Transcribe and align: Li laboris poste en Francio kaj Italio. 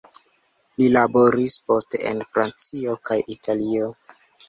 Li 0.77 0.87
laboris 0.93 1.59
poste 1.69 2.03
en 2.15 2.25
Francio 2.33 2.99
kaj 3.11 3.23
Italio. 3.39 3.97